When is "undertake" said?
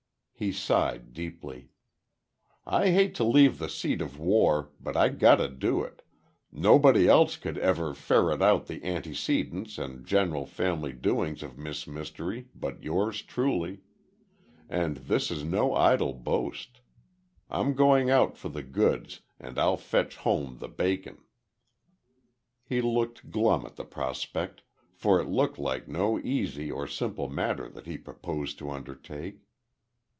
28.71-29.43